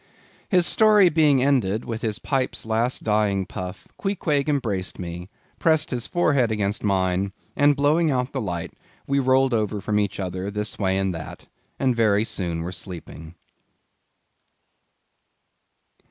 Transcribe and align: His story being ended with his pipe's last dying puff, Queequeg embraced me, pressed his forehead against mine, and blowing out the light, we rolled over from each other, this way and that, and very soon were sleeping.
His 0.49 0.65
story 0.65 1.09
being 1.09 1.43
ended 1.43 1.85
with 1.85 2.01
his 2.01 2.17
pipe's 2.17 2.65
last 2.65 3.03
dying 3.03 3.45
puff, 3.45 3.87
Queequeg 3.99 4.49
embraced 4.49 4.97
me, 4.97 5.29
pressed 5.59 5.91
his 5.91 6.07
forehead 6.07 6.51
against 6.51 6.83
mine, 6.83 7.33
and 7.55 7.75
blowing 7.75 8.09
out 8.09 8.31
the 8.31 8.41
light, 8.41 8.73
we 9.05 9.19
rolled 9.19 9.53
over 9.53 9.79
from 9.79 9.99
each 9.99 10.19
other, 10.19 10.49
this 10.49 10.79
way 10.79 10.97
and 10.97 11.13
that, 11.13 11.45
and 11.77 11.95
very 11.95 12.23
soon 12.25 12.63
were 12.63 12.71
sleeping. 12.71 13.35